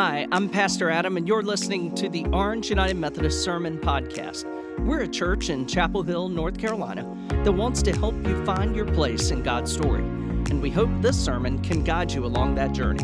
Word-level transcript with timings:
Hi, 0.00 0.14
I'm 0.30 0.48
Pastor 0.48 0.90
Adam, 0.90 1.16
and 1.16 1.26
you're 1.26 1.42
listening 1.42 1.92
to 1.96 2.08
the 2.08 2.24
Orange 2.26 2.70
United 2.70 2.96
Methodist 2.96 3.42
Sermon 3.42 3.78
Podcast. 3.78 4.44
We're 4.86 5.00
a 5.00 5.08
church 5.08 5.50
in 5.50 5.66
Chapel 5.66 6.04
Hill, 6.04 6.28
North 6.28 6.56
Carolina, 6.56 7.02
that 7.42 7.50
wants 7.50 7.82
to 7.82 7.90
help 7.90 8.14
you 8.24 8.44
find 8.44 8.76
your 8.76 8.84
place 8.84 9.32
in 9.32 9.42
God's 9.42 9.72
story. 9.72 10.04
And 10.04 10.62
we 10.62 10.70
hope 10.70 10.88
this 11.00 11.18
sermon 11.18 11.60
can 11.64 11.82
guide 11.82 12.12
you 12.12 12.24
along 12.24 12.54
that 12.54 12.70
journey. 12.70 13.02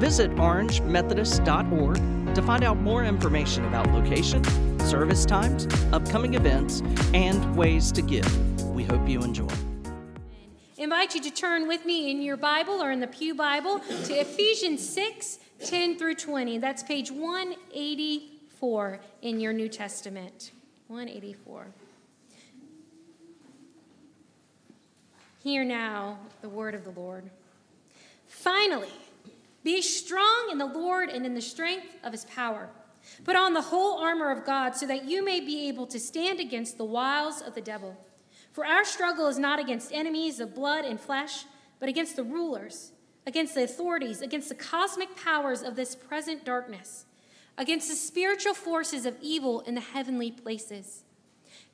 Visit 0.00 0.32
orangemethodist.org 0.32 2.34
to 2.34 2.42
find 2.42 2.64
out 2.64 2.76
more 2.78 3.04
information 3.04 3.64
about 3.66 3.92
location, 3.92 4.42
service 4.80 5.24
times, 5.24 5.68
upcoming 5.92 6.34
events, 6.34 6.82
and 7.14 7.54
ways 7.54 7.92
to 7.92 8.02
give. 8.02 8.66
We 8.66 8.82
hope 8.82 9.08
you 9.08 9.22
enjoy. 9.22 9.46
invite 10.76 11.14
you 11.14 11.20
to 11.20 11.30
turn 11.30 11.68
with 11.68 11.86
me 11.86 12.10
in 12.10 12.20
your 12.20 12.36
Bible 12.36 12.82
or 12.82 12.90
in 12.90 12.98
the 12.98 13.06
Pew 13.06 13.32
Bible 13.32 13.78
to 13.78 14.14
Ephesians 14.14 14.84
6 14.88 15.38
10 15.66 15.98
through 15.98 16.16
20. 16.16 16.58
That's 16.58 16.82
page 16.82 17.10
184 17.10 19.00
in 19.22 19.40
your 19.40 19.52
New 19.52 19.68
Testament. 19.68 20.52
184. 20.88 21.66
Hear 25.42 25.64
now 25.64 26.18
the 26.40 26.48
word 26.48 26.74
of 26.74 26.84
the 26.84 26.90
Lord. 26.90 27.30
Finally, 28.26 28.92
be 29.64 29.82
strong 29.82 30.48
in 30.50 30.58
the 30.58 30.66
Lord 30.66 31.08
and 31.08 31.24
in 31.26 31.34
the 31.34 31.40
strength 31.40 31.96
of 32.04 32.12
his 32.12 32.24
power. 32.26 32.68
Put 33.24 33.36
on 33.36 33.52
the 33.52 33.60
whole 33.60 33.98
armor 33.98 34.30
of 34.30 34.44
God 34.44 34.76
so 34.76 34.86
that 34.86 35.04
you 35.04 35.24
may 35.24 35.40
be 35.40 35.68
able 35.68 35.86
to 35.86 35.98
stand 35.98 36.40
against 36.40 36.78
the 36.78 36.84
wiles 36.84 37.40
of 37.42 37.54
the 37.54 37.60
devil. 37.60 37.96
For 38.52 38.66
our 38.66 38.84
struggle 38.84 39.28
is 39.28 39.38
not 39.38 39.58
against 39.58 39.92
enemies 39.92 40.40
of 40.40 40.54
blood 40.54 40.84
and 40.84 41.00
flesh, 41.00 41.44
but 41.80 41.88
against 41.88 42.16
the 42.16 42.24
rulers, 42.24 42.92
against 43.26 43.54
the 43.54 43.62
authorities, 43.62 44.20
against 44.20 44.48
the 44.48 44.54
cosmic 44.54 45.16
powers 45.16 45.62
of 45.62 45.76
this 45.76 45.94
present 45.94 46.44
darkness, 46.44 47.04
against 47.56 47.88
the 47.88 47.94
spiritual 47.94 48.54
forces 48.54 49.06
of 49.06 49.16
evil 49.20 49.60
in 49.60 49.74
the 49.74 49.80
heavenly 49.80 50.30
places. 50.30 51.04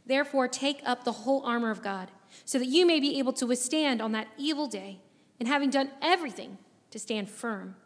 Therefore, 0.06 0.48
take 0.48 0.80
up 0.84 1.04
the 1.04 1.12
whole 1.12 1.42
armor 1.44 1.70
of 1.70 1.82
God, 1.82 2.10
so 2.44 2.58
that 2.58 2.66
you 2.66 2.86
may 2.86 3.00
be 3.00 3.18
able 3.18 3.32
to 3.34 3.46
withstand 3.46 4.00
on 4.00 4.12
that 4.12 4.28
evil 4.36 4.66
day, 4.66 5.00
and 5.38 5.48
having 5.48 5.70
done 5.70 5.90
everything, 6.02 6.58
to 6.90 6.98
stand 6.98 7.28
firm. 7.28 7.76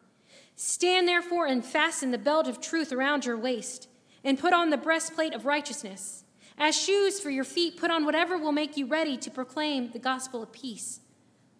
Stand 0.54 1.08
therefore 1.08 1.46
and 1.46 1.64
fasten 1.64 2.10
the 2.10 2.18
belt 2.18 2.46
of 2.46 2.60
truth 2.60 2.92
around 2.92 3.24
your 3.24 3.36
waist, 3.36 3.88
and 4.24 4.38
put 4.38 4.52
on 4.52 4.70
the 4.70 4.76
breastplate 4.76 5.34
of 5.34 5.46
righteousness. 5.46 6.24
As 6.56 6.76
shoes 6.76 7.18
for 7.18 7.30
your 7.30 7.44
feet, 7.44 7.76
put 7.76 7.90
on 7.90 8.04
whatever 8.04 8.38
will 8.38 8.52
make 8.52 8.76
you 8.76 8.86
ready 8.86 9.16
to 9.16 9.30
proclaim 9.30 9.90
the 9.90 9.98
gospel 9.98 10.42
of 10.42 10.52
peace. 10.52 11.00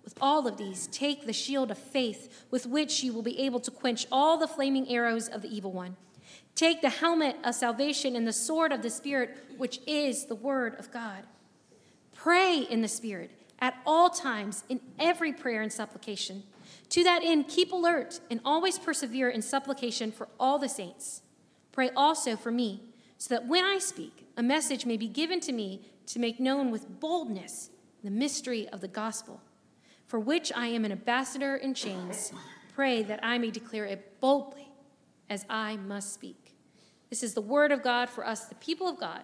With 0.05 0.15
all 0.21 0.47
of 0.47 0.57
these, 0.57 0.89
take 0.89 1.27
the 1.27 1.33
shield 1.33 1.71
of 1.71 1.79
faith 1.79 2.47
with 2.51 2.67
which 2.67 3.05
you 3.05 3.13
will 3.13 3.23
be 3.23 3.39
able 3.41 3.61
to 3.61 3.71
quench 3.71 4.07
all 4.11 4.37
the 4.37 4.49
flaming 4.49 4.89
arrows 4.89 5.29
of 5.29 5.43
the 5.43 5.55
evil 5.55 5.73
one. 5.73 5.97
Take 6.55 6.83
the 6.83 6.91
helmet 6.91 7.37
of 7.45 7.55
salvation 7.55 8.17
and 8.17 8.27
the 8.27 8.33
sword 8.33 8.73
of 8.73 8.83
the 8.83 8.91
Spirit, 8.91 9.37
which 9.57 9.81
is 9.87 10.27
the 10.27 10.35
word 10.35 10.79
of 10.79 10.93
God. 10.93 11.25
Pray 12.15 12.59
in 12.59 12.83
the 12.83 12.89
Spirit 12.89 13.31
at 13.61 13.75
all 13.87 14.11
times 14.11 14.65
in 14.69 14.81
every 14.99 15.33
prayer 15.33 15.63
and 15.63 15.73
supplication. 15.73 16.43
To 16.91 17.05
that 17.05 17.23
end, 17.23 17.49
keep 17.49 17.73
alert 17.73 18.21
and 18.31 18.41
always 18.45 18.79
persevere 18.79 19.31
in 19.31 19.41
supplication 19.41 20.13
for 20.13 20.29
all 20.39 20.59
the 20.59 20.69
saints. 20.69 21.23
Pray 21.71 21.91
also 21.97 22.37
for 22.37 22.51
me, 22.51 22.83
so 23.19 23.35
that 23.35 23.47
when 23.47 23.65
I 23.65 23.79
speak, 23.79 24.27
a 24.37 24.43
message 24.43 24.85
may 24.85 24.97
be 24.97 25.09
given 25.09 25.41
to 25.41 25.53
me 25.53 25.81
to 26.07 26.19
make 26.19 26.39
known 26.39 26.71
with 26.71 27.01
boldness 27.01 27.71
the 28.05 28.11
mystery 28.11 28.69
of 28.69 28.81
the 28.81 28.89
gospel 28.89 29.41
for 30.13 30.21
which 30.21 30.53
I 30.55 30.67
am 30.67 30.85
an 30.85 30.93
ambassador 30.93 31.57
in 31.57 31.73
chains. 31.73 32.35
Pray 32.75 33.03
that 33.03 33.21
I 33.23 33.39
may 33.39 33.51
declare 33.51 33.87
it 33.87 34.21
boldly 34.21 34.69
as 35.31 35.47
I 35.49 35.79
must 35.79 36.13
speak. 36.13 36.55
This 37.09 37.23
is 37.23 37.33
the 37.33 37.41
word 37.41 37.73
of 37.73 37.83
God 37.83 38.11
for 38.11 38.27
us, 38.27 38.45
the 38.45 38.55
people 38.57 38.87
of 38.87 39.01
God. 39.01 39.23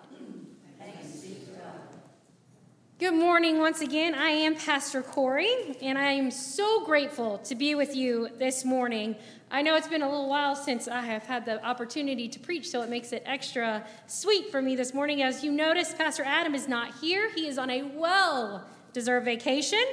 Good 2.99 3.13
morning 3.13 3.59
once 3.59 3.83
again. 3.83 4.15
I 4.15 4.31
am 4.31 4.55
Pastor 4.55 5.03
Corey, 5.03 5.77
and 5.83 5.99
I 5.99 6.13
am 6.13 6.31
so 6.31 6.83
grateful 6.87 7.37
to 7.41 7.55
be 7.55 7.75
with 7.75 7.95
you 7.95 8.31
this 8.39 8.65
morning. 8.65 9.15
I 9.51 9.61
know 9.61 9.77
it's 9.77 9.89
been 9.89 10.01
a 10.01 10.09
little 10.09 10.31
while 10.31 10.57
since 10.57 10.89
I 10.89 11.03
have 11.03 11.25
had 11.25 11.45
the 11.45 11.63
opportunity 11.63 12.31
to 12.31 12.41
preach, 12.41 12.67
so 12.67 12.81
it 12.81 12.89
makes 12.89 13.13
it 13.13 13.23
extra 13.27 13.85
sweet 14.07 14.51
for 14.51 14.63
me 14.63 14.75
this 14.75 14.95
morning. 14.95 15.21
As 15.21 15.45
you 15.45 15.53
notice, 15.53 15.93
Pastor 15.93 16.25
Adam 16.25 16.55
is 16.55 16.67
not 16.67 16.95
here, 16.99 17.31
he 17.35 17.47
is 17.47 17.59
on 17.59 17.69
a 17.69 17.83
well 17.83 18.65
deserved 18.95 19.27
vacation. 19.27 19.85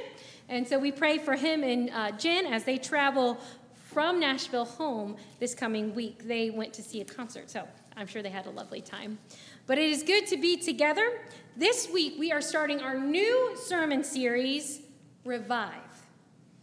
And 0.48 0.66
so 0.66 0.78
we 0.78 0.92
pray 0.92 1.18
for 1.18 1.34
him 1.34 1.64
and 1.64 1.90
uh, 1.90 2.12
Jen 2.12 2.46
as 2.46 2.64
they 2.64 2.78
travel 2.78 3.38
from 3.74 4.20
Nashville 4.20 4.64
home 4.64 5.16
this 5.40 5.54
coming 5.54 5.94
week. 5.94 6.26
They 6.26 6.50
went 6.50 6.72
to 6.74 6.82
see 6.82 7.00
a 7.00 7.04
concert, 7.04 7.50
so 7.50 7.66
I'm 7.96 8.06
sure 8.06 8.22
they 8.22 8.30
had 8.30 8.46
a 8.46 8.50
lovely 8.50 8.80
time. 8.80 9.18
But 9.66 9.78
it 9.78 9.90
is 9.90 10.02
good 10.02 10.26
to 10.28 10.36
be 10.36 10.56
together. 10.56 11.20
This 11.56 11.88
week 11.90 12.14
we 12.18 12.30
are 12.30 12.40
starting 12.40 12.80
our 12.80 12.98
new 12.98 13.56
sermon 13.56 14.04
series, 14.04 14.82
Revive. 15.24 15.72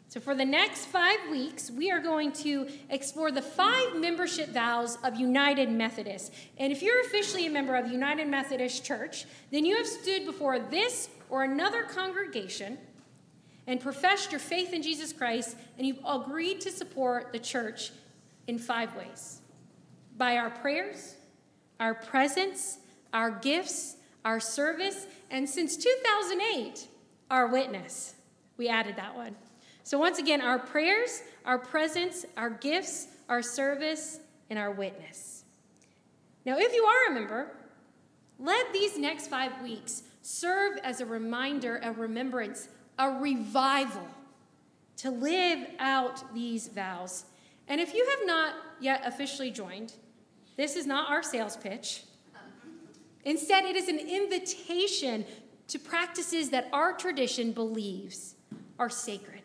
So, 0.07 0.19
for 0.19 0.35
the 0.35 0.45
next 0.45 0.85
five 0.85 1.17
weeks, 1.31 1.71
we 1.71 1.89
are 1.89 1.99
going 1.99 2.33
to 2.33 2.69
explore 2.91 3.31
the 3.31 3.41
five 3.41 3.95
membership 3.95 4.49
vows 4.49 4.99
of 5.03 5.15
United 5.15 5.71
Methodist. 5.71 6.31
And 6.59 6.71
if 6.71 6.83
you're 6.83 7.01
officially 7.01 7.47
a 7.47 7.49
member 7.49 7.75
of 7.75 7.91
United 7.91 8.27
Methodist 8.27 8.85
Church, 8.85 9.25
then 9.49 9.65
you 9.65 9.75
have 9.75 9.87
stood 9.87 10.23
before 10.23 10.59
this 10.59 11.09
or 11.31 11.43
another 11.43 11.81
congregation 11.81 12.77
and 13.67 13.79
professed 13.79 14.31
your 14.31 14.39
faith 14.39 14.73
in 14.73 14.81
Jesus 14.81 15.13
Christ, 15.13 15.55
and 15.77 15.87
you've 15.87 16.03
agreed 16.07 16.61
to 16.61 16.71
support 16.71 17.31
the 17.31 17.39
church 17.39 17.91
in 18.47 18.57
five 18.59 18.95
ways 18.95 19.41
by 20.17 20.37
our 20.37 20.49
prayers, 20.49 21.15
our 21.79 21.93
presence, 21.93 22.79
our 23.13 23.31
gifts, 23.31 23.97
our 24.25 24.39
service, 24.39 25.07
and 25.31 25.49
since 25.49 25.77
2008, 25.77 26.87
our 27.31 27.47
witness. 27.47 28.15
We 28.57 28.69
added 28.69 28.95
that 28.97 29.15
one. 29.15 29.35
So, 29.83 29.97
once 29.97 30.19
again, 30.19 30.41
our 30.41 30.59
prayers, 30.59 31.23
our 31.45 31.57
presence, 31.57 32.25
our 32.37 32.49
gifts, 32.49 33.07
our 33.27 33.41
service, 33.41 34.19
and 34.49 34.57
our 34.57 34.71
witness. 34.71 35.43
Now, 36.45 36.57
if 36.57 36.73
you 36.73 36.83
are 36.83 37.11
a 37.11 37.15
member, 37.15 37.51
let 38.39 38.71
these 38.73 38.97
next 38.97 39.27
five 39.27 39.61
weeks 39.61 40.03
serve 40.21 40.77
as 40.83 41.01
a 41.01 41.05
reminder, 41.05 41.79
a 41.83 41.91
remembrance 41.91 42.69
a 42.97 43.09
revival 43.09 44.07
to 44.97 45.09
live 45.09 45.67
out 45.79 46.33
these 46.33 46.67
vows. 46.67 47.25
And 47.67 47.81
if 47.81 47.93
you 47.93 48.05
have 48.17 48.27
not 48.27 48.55
yet 48.79 49.01
officially 49.05 49.51
joined, 49.51 49.93
this 50.55 50.75
is 50.75 50.85
not 50.85 51.09
our 51.09 51.23
sales 51.23 51.57
pitch. 51.57 52.03
Instead, 53.25 53.65
it 53.65 53.75
is 53.75 53.87
an 53.87 53.99
invitation 53.99 55.25
to 55.67 55.79
practices 55.79 56.49
that 56.49 56.67
our 56.73 56.93
tradition 56.93 57.51
believes 57.51 58.35
are 58.77 58.89
sacred, 58.89 59.41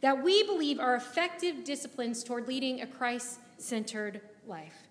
that 0.00 0.22
we 0.22 0.44
believe 0.44 0.78
are 0.78 0.94
effective 0.94 1.64
disciplines 1.64 2.22
toward 2.22 2.46
leading 2.46 2.80
a 2.80 2.86
Christ 2.86 3.40
centered 3.58 4.20
life. 4.46 4.88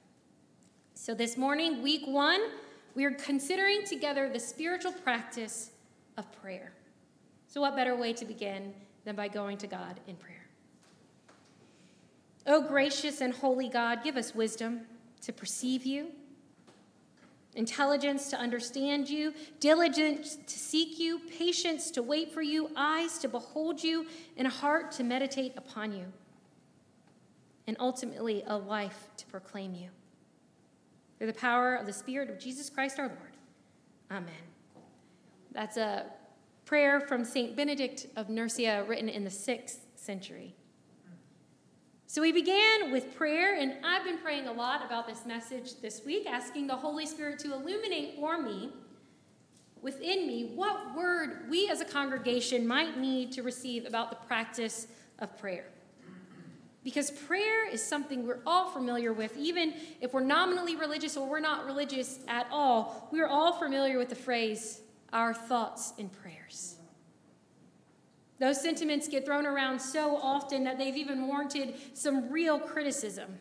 So, 0.95 1.13
this 1.13 1.37
morning, 1.37 1.81
week 1.81 2.03
one, 2.05 2.41
we 2.95 3.05
are 3.05 3.11
considering 3.11 3.83
together 3.85 4.29
the 4.29 4.39
spiritual 4.39 4.91
practice 4.91 5.71
of 6.17 6.31
prayer. 6.41 6.73
So, 7.53 7.61
what 7.61 7.75
better 7.75 7.95
way 7.95 8.13
to 8.13 8.25
begin 8.25 8.73
than 9.05 9.15
by 9.15 9.27
going 9.27 9.59
to 9.59 9.67
God 9.67 9.99
in 10.07 10.15
prayer? 10.15 10.47
O 12.47 12.55
oh, 12.55 12.67
gracious 12.67 13.21
and 13.21 13.31
holy 13.31 13.69
God, 13.69 14.03
give 14.03 14.17
us 14.17 14.33
wisdom 14.33 14.81
to 15.21 15.31
perceive 15.31 15.85
you, 15.85 16.07
intelligence 17.53 18.31
to 18.31 18.37
understand 18.37 19.07
you, 19.07 19.35
diligence 19.59 20.35
to 20.47 20.57
seek 20.57 20.97
you, 20.97 21.19
patience 21.19 21.91
to 21.91 22.01
wait 22.01 22.33
for 22.33 22.41
you, 22.41 22.71
eyes 22.75 23.19
to 23.19 23.27
behold 23.27 23.83
you, 23.83 24.07
and 24.35 24.47
a 24.47 24.49
heart 24.49 24.91
to 24.93 25.03
meditate 25.03 25.53
upon 25.55 25.93
you, 25.93 26.05
and 27.67 27.77
ultimately 27.79 28.43
a 28.47 28.57
life 28.57 29.09
to 29.17 29.27
proclaim 29.27 29.75
you. 29.75 29.89
Through 31.19 31.27
the 31.27 31.33
power 31.33 31.75
of 31.75 31.85
the 31.85 31.93
Spirit 31.93 32.31
of 32.31 32.39
Jesus 32.39 32.71
Christ 32.71 32.97
our 32.97 33.09
Lord. 33.09 33.37
Amen. 34.09 34.33
That's 35.51 35.77
a 35.77 36.07
prayer 36.65 36.99
from 36.99 37.25
St. 37.25 37.55
Benedict 37.55 38.07
of 38.15 38.29
Nursia, 38.29 38.85
written 38.87 39.09
in 39.09 39.23
the 39.23 39.29
sixth 39.29 39.85
century. 39.95 40.55
So 42.07 42.21
we 42.21 42.31
began 42.31 42.91
with 42.91 43.15
prayer, 43.15 43.55
and 43.59 43.83
I've 43.83 44.03
been 44.03 44.19
praying 44.19 44.47
a 44.47 44.51
lot 44.51 44.85
about 44.85 45.07
this 45.07 45.25
message 45.25 45.81
this 45.81 46.05
week, 46.05 46.27
asking 46.27 46.67
the 46.67 46.75
Holy 46.75 47.07
Spirit 47.07 47.39
to 47.39 47.53
illuminate 47.53 48.15
for 48.19 48.39
me, 48.39 48.69
within 49.81 50.27
me, 50.27 50.51
what 50.53 50.95
word 50.95 51.49
we 51.49 51.69
as 51.69 51.81
a 51.81 51.85
congregation 51.85 52.67
might 52.67 52.97
need 52.97 53.31
to 53.31 53.41
receive 53.41 53.85
about 53.85 54.09
the 54.11 54.15
practice 54.27 54.87
of 55.19 55.37
prayer. 55.39 55.65
Because 56.83 57.09
prayer 57.09 57.67
is 57.67 57.81
something 57.81 58.27
we're 58.27 58.41
all 58.45 58.69
familiar 58.69 59.11
with, 59.11 59.35
even 59.37 59.73
if 59.99 60.13
we're 60.13 60.21
nominally 60.21 60.75
religious 60.75 61.17
or 61.17 61.27
we're 61.27 61.39
not 61.39 61.65
religious 61.65 62.19
at 62.27 62.45
all, 62.51 63.09
we're 63.11 63.27
all 63.27 63.53
familiar 63.53 63.97
with 63.97 64.09
the 64.09 64.15
phrase, 64.15 64.81
our 65.13 65.33
thoughts 65.33 65.93
and 65.97 66.11
prayers. 66.11 66.75
Those 68.39 68.61
sentiments 68.61 69.07
get 69.07 69.25
thrown 69.25 69.45
around 69.45 69.79
so 69.79 70.17
often 70.17 70.65
that 70.65 70.77
they've 70.77 70.97
even 70.97 71.27
warranted 71.27 71.75
some 71.93 72.29
real 72.29 72.59
criticism. 72.59 73.37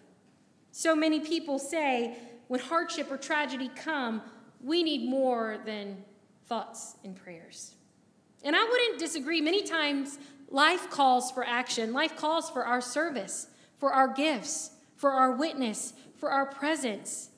So 0.70 0.94
many 0.94 1.19
people 1.19 1.58
say 1.58 2.16
when 2.46 2.60
hardship 2.60 3.10
or 3.10 3.16
tragedy 3.16 3.70
come, 3.74 4.22
we 4.60 4.82
need 4.82 5.08
more 5.08 5.58
than 5.66 6.04
thoughts 6.46 6.96
and 7.04 7.16
prayers. 7.16 7.75
And 8.44 8.54
I 8.54 8.62
wouldn't 8.62 8.98
disagree. 8.98 9.40
Many 9.40 9.62
times, 9.62 10.18
life 10.48 10.90
calls 10.90 11.32
for 11.32 11.44
action, 11.44 11.92
life 11.92 12.14
calls 12.14 12.50
for 12.50 12.64
our 12.64 12.80
service, 12.80 13.48
for 13.76 13.92
our 13.92 14.08
gifts, 14.08 14.70
for 14.96 15.10
our 15.10 15.32
witness, 15.32 15.94
for 16.16 16.30
our 16.30 16.46
presence. 16.46 17.30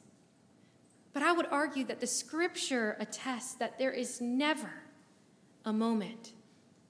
But 1.14 1.22
I 1.22 1.32
would 1.32 1.46
argue 1.50 1.84
that 1.84 2.00
the 2.00 2.06
scripture 2.06 2.96
attests 2.99 3.55
that 3.55 3.78
there 3.78 3.93
is 3.93 4.20
never 4.20 4.70
a 5.64 5.72
moment 5.72 6.32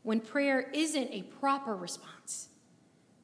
when 0.02 0.18
prayer 0.18 0.70
isn't 0.72 1.10
a 1.12 1.22
proper 1.22 1.76
response 1.76 2.48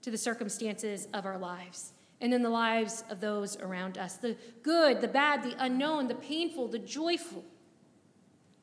to 0.02 0.10
the 0.10 0.18
circumstances 0.18 1.08
of 1.12 1.26
our 1.26 1.38
lives 1.38 1.94
and 2.20 2.34
in 2.34 2.42
the 2.42 2.50
lives 2.50 3.02
of 3.08 3.20
those 3.20 3.56
around 3.58 3.96
us 3.96 4.18
the 4.18 4.36
good, 4.62 5.00
the 5.00 5.08
bad, 5.08 5.42
the 5.42 5.56
unknown, 5.58 6.06
the 6.06 6.14
painful, 6.14 6.68
the 6.68 6.78
joyful. 6.78 7.44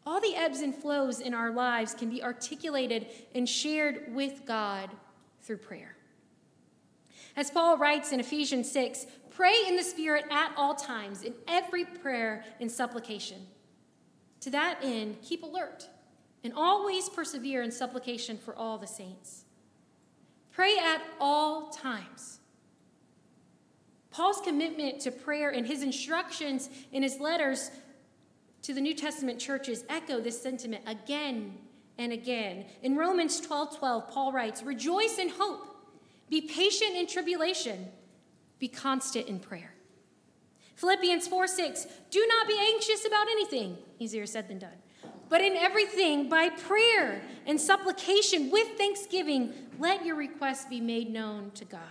All 0.05 0.21
the 0.21 0.35
ebbs 0.35 0.61
and 0.61 0.73
flows 0.73 1.19
in 1.19 1.33
our 1.33 1.51
lives 1.51 1.93
can 1.93 2.09
be 2.09 2.23
articulated 2.23 3.07
and 3.35 3.49
shared 3.49 4.13
with 4.13 4.45
God 4.45 4.89
through 5.41 5.57
prayer. 5.57 5.96
As 7.37 7.51
Paul 7.51 7.77
writes 7.77 8.11
in 8.11 8.19
Ephesians 8.19 8.69
6, 8.71 9.05
pray 9.29 9.53
in 9.67 9.75
the 9.75 9.83
Spirit 9.83 10.25
at 10.31 10.53
all 10.57 10.73
times, 10.73 11.21
in 11.21 11.35
every 11.47 11.85
prayer 11.85 12.43
and 12.59 12.69
supplication. 12.69 13.45
To 14.41 14.49
that 14.49 14.79
end, 14.81 15.21
keep 15.21 15.43
alert 15.43 15.87
and 16.43 16.51
always 16.55 17.09
persevere 17.09 17.61
in 17.61 17.71
supplication 17.71 18.39
for 18.39 18.55
all 18.55 18.79
the 18.79 18.87
saints. 18.87 19.43
Pray 20.51 20.77
at 20.79 20.99
all 21.19 21.69
times. 21.69 22.39
Paul's 24.09 24.41
commitment 24.41 24.99
to 25.01 25.11
prayer 25.11 25.51
and 25.51 25.67
his 25.67 25.83
instructions 25.83 26.71
in 26.91 27.03
his 27.03 27.19
letters 27.19 27.69
to 28.63 28.73
the 28.73 28.81
New 28.81 28.95
Testament 28.95 29.39
churches 29.39 29.83
echo 29.89 30.19
this 30.19 30.41
sentiment 30.41 30.83
again 30.87 31.55
and 31.99 32.11
again. 32.11 32.65
In 32.81 32.95
Romans 32.95 33.39
12 33.39 33.77
12, 33.77 34.09
Paul 34.09 34.31
writes, 34.31 34.63
Rejoice 34.63 35.19
in 35.19 35.29
hope, 35.29 35.76
be 36.29 36.41
patient 36.41 36.95
in 36.95 37.07
tribulation, 37.07 37.87
be 38.59 38.67
constant 38.67 39.27
in 39.27 39.39
prayer. 39.39 39.73
Philippians 40.75 41.27
4 41.27 41.47
6, 41.47 41.87
do 42.11 42.25
not 42.27 42.47
be 42.47 42.57
anxious 42.59 43.05
about 43.05 43.27
anything. 43.27 43.77
Easier 43.99 44.25
said 44.25 44.47
than 44.47 44.59
done. 44.59 44.77
But 45.29 45.41
in 45.41 45.55
everything, 45.57 46.29
by 46.29 46.49
prayer 46.49 47.21
and 47.45 47.59
supplication 47.59 48.49
with 48.51 48.77
thanksgiving, 48.77 49.53
let 49.79 50.05
your 50.05 50.15
requests 50.15 50.65
be 50.65 50.79
made 50.79 51.09
known 51.09 51.51
to 51.55 51.65
God. 51.65 51.81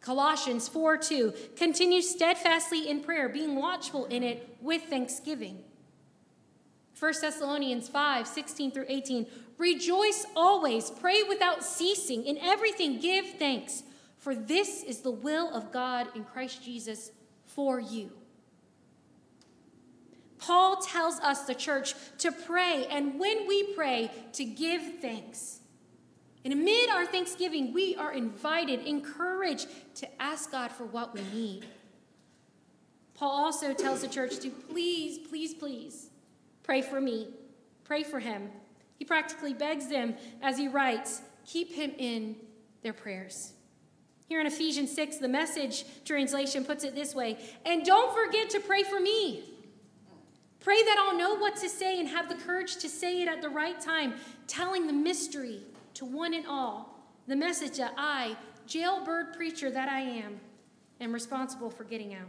Colossians 0.00 0.68
4 0.68 0.96
2, 0.96 1.32
continue 1.56 2.02
steadfastly 2.02 2.88
in 2.88 3.00
prayer, 3.00 3.28
being 3.28 3.54
watchful 3.54 4.06
in 4.06 4.22
it 4.22 4.56
with 4.60 4.82
thanksgiving. 4.84 5.62
1 6.98 7.14
Thessalonians 7.20 7.88
5 7.88 8.26
16 8.26 8.70
through 8.72 8.86
18, 8.88 9.26
rejoice 9.58 10.26
always, 10.34 10.90
pray 10.90 11.22
without 11.22 11.64
ceasing, 11.64 12.24
in 12.24 12.38
everything 12.38 12.98
give 13.00 13.26
thanks, 13.38 13.82
for 14.18 14.34
this 14.34 14.82
is 14.82 15.00
the 15.00 15.10
will 15.10 15.52
of 15.54 15.72
God 15.72 16.08
in 16.14 16.24
Christ 16.24 16.64
Jesus 16.64 17.10
for 17.44 17.80
you. 17.80 18.10
Paul 20.38 20.76
tells 20.76 21.20
us, 21.20 21.42
the 21.42 21.54
church, 21.54 21.94
to 22.18 22.32
pray, 22.32 22.86
and 22.90 23.18
when 23.18 23.46
we 23.46 23.74
pray, 23.74 24.10
to 24.32 24.44
give 24.44 25.00
thanks. 25.00 25.60
And 26.44 26.52
amid 26.52 26.90
our 26.90 27.06
thanksgiving, 27.06 27.72
we 27.72 27.94
are 27.94 28.12
invited, 28.12 28.80
encouraged 28.80 29.68
to 29.96 30.22
ask 30.22 30.50
God 30.50 30.72
for 30.72 30.84
what 30.84 31.14
we 31.14 31.20
need. 31.32 31.64
Paul 33.14 33.30
also 33.30 33.72
tells 33.72 34.00
the 34.00 34.08
church 34.08 34.40
to 34.40 34.50
please, 34.50 35.18
please, 35.28 35.54
please 35.54 36.10
pray 36.64 36.82
for 36.82 37.00
me, 37.00 37.28
pray 37.84 38.02
for 38.02 38.18
him. 38.18 38.50
He 39.02 39.04
practically 39.04 39.52
begs 39.52 39.88
them 39.88 40.14
as 40.42 40.56
he 40.56 40.68
writes, 40.68 41.22
keep 41.44 41.72
him 41.72 41.90
in 41.98 42.36
their 42.84 42.92
prayers. 42.92 43.52
Here 44.28 44.40
in 44.40 44.46
Ephesians 44.46 44.94
6, 44.94 45.16
the 45.16 45.26
message 45.26 45.84
translation 46.04 46.64
puts 46.64 46.84
it 46.84 46.94
this 46.94 47.12
way 47.12 47.36
And 47.66 47.84
don't 47.84 48.14
forget 48.14 48.48
to 48.50 48.60
pray 48.60 48.84
for 48.84 49.00
me 49.00 49.42
Pray 50.60 50.80
that 50.84 50.96
I'll 51.00 51.18
know 51.18 51.34
what 51.34 51.56
to 51.56 51.68
say 51.68 51.98
and 51.98 52.08
have 52.08 52.28
the 52.28 52.36
courage 52.36 52.76
to 52.76 52.88
say 52.88 53.22
it 53.22 53.26
at 53.26 53.42
the 53.42 53.48
right 53.48 53.80
time, 53.80 54.14
telling 54.46 54.86
the 54.86 54.92
mystery 54.92 55.62
to 55.94 56.04
one 56.04 56.32
and 56.32 56.46
all, 56.46 57.02
the 57.26 57.34
message 57.34 57.78
that 57.78 57.94
I, 57.98 58.36
jailbird 58.68 59.34
preacher 59.34 59.68
that 59.68 59.88
I 59.88 59.98
am, 59.98 60.38
am 61.00 61.12
responsible 61.12 61.70
for 61.70 61.82
getting 61.82 62.14
out. 62.14 62.28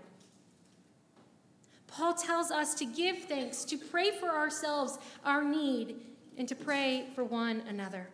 Paul 1.85 2.15
tells 2.15 2.49
us 2.49 2.73
to 2.73 2.85
give 2.85 3.19
thanks, 3.25 3.63
to 3.65 3.77
pray 3.77 4.09
for 4.09 4.29
ourselves, 4.29 4.97
our 5.23 5.43
need, 5.43 5.97
and 6.37 6.47
to 6.47 6.55
pray 6.55 7.07
for 7.15 7.23
one 7.23 7.61
another. 7.67 8.09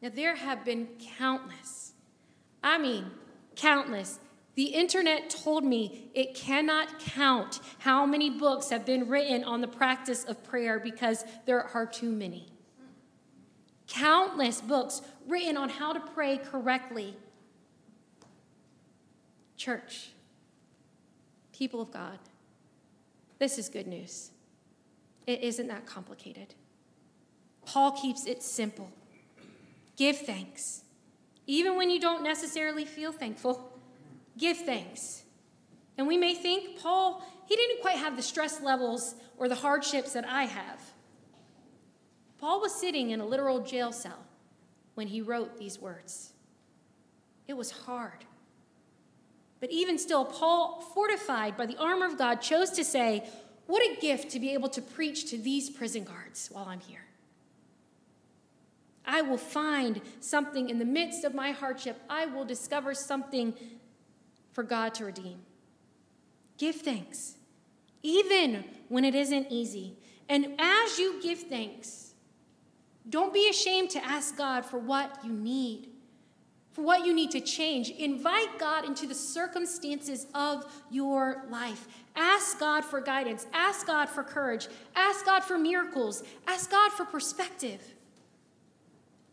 Now, 0.00 0.10
there 0.12 0.36
have 0.36 0.64
been 0.64 0.88
countless, 1.18 1.92
I 2.62 2.78
mean, 2.78 3.06
countless 3.54 4.18
the 4.54 4.64
internet 4.64 5.30
told 5.30 5.64
me 5.64 6.10
it 6.14 6.34
cannot 6.34 6.98
count 6.98 7.60
how 7.78 8.04
many 8.04 8.28
books 8.28 8.68
have 8.68 8.84
been 8.84 9.08
written 9.08 9.44
on 9.44 9.62
the 9.62 9.68
practice 9.68 10.24
of 10.24 10.44
prayer 10.44 10.78
because 10.78 11.24
there 11.46 11.62
are 11.74 11.86
too 11.86 12.10
many. 12.10 12.48
Countless 13.86 14.60
books 14.60 15.00
written 15.26 15.56
on 15.56 15.70
how 15.70 15.92
to 15.94 16.00
pray 16.00 16.36
correctly. 16.36 17.16
Church, 19.56 20.10
people 21.52 21.80
of 21.80 21.90
God, 21.90 22.18
this 23.38 23.58
is 23.58 23.68
good 23.70 23.86
news. 23.86 24.32
It 25.26 25.40
isn't 25.40 25.68
that 25.68 25.86
complicated. 25.86 26.54
Paul 27.64 27.92
keeps 27.92 28.26
it 28.26 28.42
simple. 28.42 28.90
Give 29.96 30.16
thanks, 30.16 30.82
even 31.46 31.76
when 31.76 31.90
you 31.90 32.00
don't 32.00 32.22
necessarily 32.22 32.84
feel 32.84 33.12
thankful 33.12 33.72
give 34.38 34.58
thanks. 34.58 35.22
And 35.98 36.06
we 36.06 36.16
may 36.16 36.34
think, 36.34 36.80
Paul, 36.80 37.22
he 37.46 37.56
didn't 37.56 37.80
quite 37.80 37.96
have 37.96 38.16
the 38.16 38.22
stress 38.22 38.60
levels 38.60 39.14
or 39.36 39.48
the 39.48 39.54
hardships 39.54 40.12
that 40.12 40.26
I 40.26 40.44
have. 40.44 40.80
Paul 42.38 42.60
was 42.60 42.74
sitting 42.74 43.10
in 43.10 43.20
a 43.20 43.26
literal 43.26 43.60
jail 43.60 43.92
cell 43.92 44.18
when 44.94 45.06
he 45.06 45.20
wrote 45.20 45.58
these 45.58 45.78
words. 45.78 46.32
It 47.46 47.54
was 47.54 47.70
hard. 47.70 48.24
But 49.60 49.70
even 49.70 49.96
still, 49.98 50.24
Paul, 50.24 50.80
fortified 50.80 51.56
by 51.56 51.66
the 51.66 51.76
armor 51.76 52.06
of 52.06 52.18
God, 52.18 52.36
chose 52.36 52.70
to 52.70 52.84
say, 52.84 53.28
What 53.66 53.82
a 53.82 54.00
gift 54.00 54.30
to 54.32 54.40
be 54.40 54.50
able 54.54 54.68
to 54.70 54.82
preach 54.82 55.30
to 55.30 55.38
these 55.38 55.70
prison 55.70 56.04
guards 56.04 56.48
while 56.52 56.66
I'm 56.66 56.80
here. 56.80 57.04
I 59.06 59.22
will 59.22 59.38
find 59.38 60.00
something 60.20 60.70
in 60.70 60.78
the 60.78 60.84
midst 60.84 61.24
of 61.24 61.34
my 61.34 61.50
hardship. 61.50 62.00
I 62.08 62.26
will 62.26 62.44
discover 62.44 62.94
something 62.94 63.54
for 64.52 64.62
God 64.62 64.94
to 64.94 65.06
redeem. 65.06 65.38
Give 66.58 66.76
thanks, 66.76 67.34
even 68.02 68.64
when 68.88 69.04
it 69.04 69.14
isn't 69.14 69.48
easy. 69.50 69.96
And 70.28 70.54
as 70.58 70.98
you 70.98 71.20
give 71.22 71.40
thanks, 71.40 72.14
don't 73.08 73.34
be 73.34 73.48
ashamed 73.48 73.90
to 73.90 74.04
ask 74.04 74.36
God 74.36 74.64
for 74.64 74.78
what 74.78 75.18
you 75.24 75.32
need, 75.32 75.88
for 76.72 76.82
what 76.82 77.04
you 77.04 77.14
need 77.14 77.30
to 77.32 77.40
change. 77.40 77.90
Invite 77.90 78.58
God 78.58 78.84
into 78.84 79.06
the 79.06 79.14
circumstances 79.14 80.26
of 80.34 80.64
your 80.90 81.44
life. 81.50 81.86
Ask 82.16 82.58
God 82.58 82.84
for 82.84 83.00
guidance. 83.00 83.46
Ask 83.52 83.86
God 83.86 84.08
for 84.08 84.22
courage. 84.22 84.68
Ask 84.96 85.26
God 85.26 85.44
for 85.44 85.58
miracles. 85.58 86.22
Ask 86.46 86.70
God 86.70 86.92
for 86.92 87.04
perspective. 87.04 87.80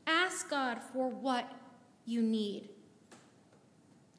Ask 0.05 0.49
God 0.49 0.79
for 0.93 1.09
what 1.09 1.49
you 2.05 2.21
need. 2.21 2.69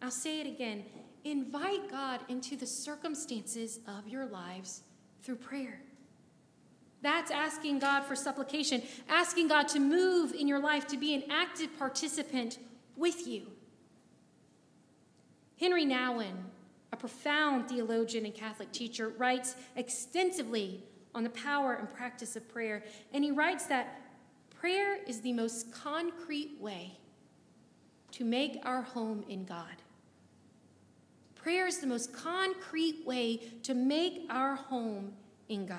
I'll 0.01 0.11
say 0.11 0.41
it 0.41 0.47
again. 0.47 0.85
Invite 1.25 1.91
God 1.91 2.21
into 2.29 2.57
the 2.57 2.67
circumstances 2.67 3.81
of 3.87 4.09
your 4.09 4.25
lives 4.25 4.83
through 5.23 5.37
prayer. 5.37 5.81
That's 7.03 7.31
asking 7.31 7.81
God 7.81 8.05
for 8.05 8.15
supplication, 8.15 8.83
asking 9.09 9.49
God 9.49 9.69
to 9.69 9.81
move 9.81 10.33
in 10.33 10.47
your 10.49 10.61
life, 10.61 10.87
to 10.89 10.97
be 10.97 11.15
an 11.15 11.25
active 11.31 11.77
participant 11.79 12.59
with 13.01 13.27
you. 13.27 13.47
Henri 15.61 15.85
Nouwen, 15.85 16.37
a 16.93 16.97
profound 16.97 17.69
theologian 17.69 18.25
and 18.25 18.35
Catholic 18.35 18.71
teacher, 18.73 19.09
writes 19.09 19.57
extensively 19.75 20.85
on 21.15 21.25
the 21.25 21.31
power 21.31 21.75
and 21.75 21.93
practice 21.93 22.37
of 22.37 22.49
prayer. 22.49 22.85
And 23.13 23.25
he 23.25 23.31
writes 23.31 23.67
that 23.67 24.01
prayer 24.51 24.99
is 25.07 25.21
the 25.23 25.33
most 25.33 25.73
concrete 25.73 26.57
way 26.61 26.99
to 28.13 28.25
make 28.25 28.61
our 28.65 28.83
home 28.83 29.25
in 29.29 29.45
God. 29.45 29.83
Prayer 31.35 31.67
is 31.67 31.79
the 31.79 31.87
most 31.87 32.13
concrete 32.13 33.07
way 33.07 33.41
to 33.63 33.75
make 33.75 34.27
our 34.29 34.57
home 34.57 35.13
in 35.49 35.67
God. 35.67 35.79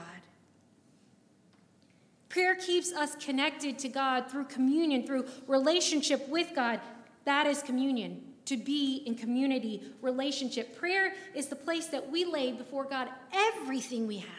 Prayer 2.29 2.55
keeps 2.55 2.93
us 2.93 3.15
connected 3.15 3.77
to 3.79 3.89
God 3.89 4.31
through 4.31 4.45
communion, 4.45 5.05
through 5.05 5.25
relationship 5.47 6.27
with 6.29 6.55
God. 6.55 6.79
That 7.25 7.47
is 7.47 7.61
communion, 7.61 8.21
to 8.45 8.57
be 8.57 9.03
in 9.05 9.15
community, 9.15 9.81
relationship. 10.01 10.77
Prayer 10.77 11.13
is 11.35 11.47
the 11.47 11.55
place 11.55 11.87
that 11.87 12.09
we 12.09 12.25
lay 12.25 12.51
before 12.51 12.85
God 12.85 13.09
everything 13.33 14.07
we 14.07 14.17
have 14.17 14.29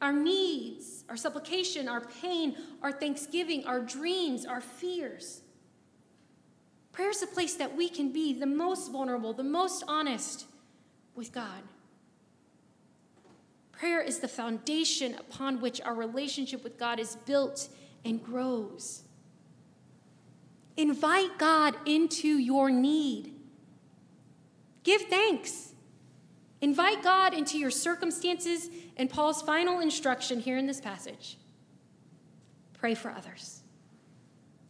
our 0.00 0.12
needs, 0.12 1.04
our 1.08 1.16
supplication, 1.16 1.88
our 1.88 2.00
pain, 2.00 2.56
our 2.82 2.92
thanksgiving, 2.92 3.64
our 3.66 3.80
dreams, 3.80 4.46
our 4.46 4.60
fears. 4.60 5.40
Prayer 6.92 7.10
is 7.10 7.22
a 7.22 7.26
place 7.26 7.54
that 7.54 7.76
we 7.76 7.88
can 7.88 8.12
be 8.12 8.32
the 8.32 8.46
most 8.46 8.92
vulnerable, 8.92 9.32
the 9.32 9.42
most 9.42 9.82
honest 9.88 10.46
with 11.14 11.32
God. 11.32 11.62
Prayer 13.72 14.00
is 14.00 14.18
the 14.18 14.28
foundation 14.28 15.14
upon 15.14 15.60
which 15.60 15.80
our 15.80 15.94
relationship 15.94 16.64
with 16.64 16.78
God 16.78 16.98
is 16.98 17.16
built 17.26 17.68
and 18.04 18.22
grows. 18.22 19.02
Invite 20.78 21.38
God 21.38 21.74
into 21.84 22.38
your 22.38 22.70
need. 22.70 23.34
Give 24.84 25.02
thanks. 25.02 25.72
Invite 26.60 27.02
God 27.02 27.34
into 27.34 27.58
your 27.58 27.70
circumstances 27.70 28.70
and 28.96 29.10
Paul's 29.10 29.42
final 29.42 29.80
instruction 29.80 30.40
here 30.40 30.56
in 30.56 30.66
this 30.66 30.80
passage 30.80 31.36
pray 32.74 32.94
for 32.94 33.10
others. 33.10 33.62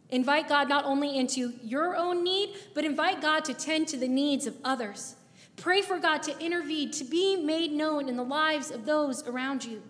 Invite 0.09 0.49
God 0.49 0.67
not 0.67 0.83
only 0.85 1.15
into 1.15 1.53
your 1.61 1.95
own 1.95 2.23
need, 2.23 2.55
but 2.73 2.83
invite 2.83 3.21
God 3.21 3.45
to 3.45 3.53
tend 3.53 3.87
to 3.89 3.97
the 3.97 4.07
needs 4.07 4.47
of 4.47 4.55
others. 4.63 5.15
Pray 5.55 5.83
for 5.83 5.99
God 5.99 6.23
to 6.23 6.39
intervene, 6.39 6.89
to 6.91 7.03
be 7.03 7.35
made 7.35 7.71
known 7.71 8.09
in 8.09 8.17
the 8.17 8.23
lives 8.23 8.71
of 8.71 8.85
those 8.85 9.27
around 9.27 9.63
you. 9.63 9.83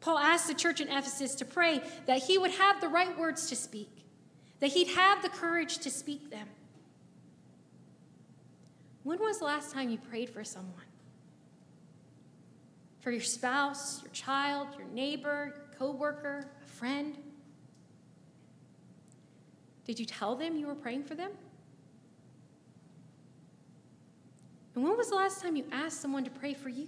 Paul 0.00 0.18
asked 0.18 0.48
the 0.48 0.54
church 0.54 0.80
in 0.80 0.88
Ephesus 0.88 1.34
to 1.34 1.44
pray 1.44 1.82
that 2.06 2.22
he 2.22 2.38
would 2.38 2.52
have 2.52 2.80
the 2.80 2.88
right 2.88 3.16
words 3.18 3.46
to 3.48 3.56
speak, 3.56 4.01
that 4.62 4.70
he'd 4.70 4.86
have 4.86 5.20
the 5.22 5.28
courage 5.28 5.78
to 5.78 5.90
speak 5.90 6.30
them. 6.30 6.46
When 9.02 9.18
was 9.18 9.40
the 9.40 9.44
last 9.44 9.72
time 9.72 9.90
you 9.90 9.98
prayed 9.98 10.30
for 10.30 10.44
someone? 10.44 10.84
For 13.00 13.10
your 13.10 13.22
spouse, 13.22 14.00
your 14.04 14.12
child, 14.12 14.68
your 14.78 14.86
neighbor, 14.86 15.52
your 15.56 15.76
coworker, 15.76 16.46
a 16.62 16.68
friend? 16.68 17.18
Did 19.84 19.98
you 19.98 20.06
tell 20.06 20.36
them 20.36 20.56
you 20.56 20.68
were 20.68 20.76
praying 20.76 21.02
for 21.02 21.16
them? 21.16 21.32
And 24.76 24.84
when 24.84 24.96
was 24.96 25.08
the 25.08 25.16
last 25.16 25.42
time 25.42 25.56
you 25.56 25.64
asked 25.72 26.00
someone 26.00 26.22
to 26.22 26.30
pray 26.30 26.54
for 26.54 26.68
you? 26.68 26.86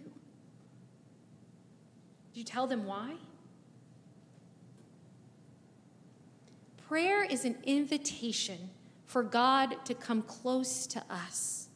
Did 2.33 2.39
you 2.39 2.45
tell 2.45 2.69
them 2.69 2.85
why? 2.85 3.17
Prayer 6.95 7.25
is 7.25 7.45
an 7.45 7.57
invitation 7.65 8.71
for 9.05 9.25
God 9.25 9.85
to 9.85 9.95
come 9.95 10.23
close 10.23 10.87
to 10.87 11.03
us. 11.11 11.67